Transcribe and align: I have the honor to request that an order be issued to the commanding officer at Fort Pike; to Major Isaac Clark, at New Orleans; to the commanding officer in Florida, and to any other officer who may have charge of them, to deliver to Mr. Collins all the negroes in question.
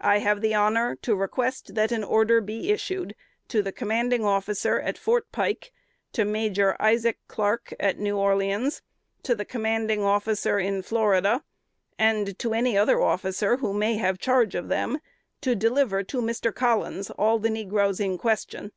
I 0.00 0.20
have 0.20 0.40
the 0.40 0.54
honor 0.54 0.96
to 1.02 1.14
request 1.14 1.74
that 1.74 1.92
an 1.92 2.02
order 2.02 2.40
be 2.40 2.70
issued 2.72 3.14
to 3.48 3.60
the 3.62 3.72
commanding 3.72 4.24
officer 4.24 4.80
at 4.80 4.96
Fort 4.96 5.30
Pike; 5.32 5.70
to 6.14 6.24
Major 6.24 6.80
Isaac 6.80 7.18
Clark, 7.28 7.74
at 7.78 7.98
New 7.98 8.16
Orleans; 8.16 8.80
to 9.22 9.34
the 9.34 9.44
commanding 9.44 10.02
officer 10.02 10.58
in 10.58 10.80
Florida, 10.80 11.44
and 11.98 12.38
to 12.38 12.54
any 12.54 12.78
other 12.78 13.02
officer 13.02 13.58
who 13.58 13.74
may 13.74 13.96
have 13.96 14.18
charge 14.18 14.54
of 14.54 14.68
them, 14.68 14.98
to 15.42 15.54
deliver 15.54 16.02
to 16.04 16.22
Mr. 16.22 16.54
Collins 16.54 17.10
all 17.10 17.38
the 17.38 17.50
negroes 17.50 18.00
in 18.00 18.16
question. 18.16 18.72